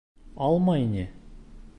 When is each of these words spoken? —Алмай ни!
—Алмай 0.45 0.87
ни! 0.95 1.05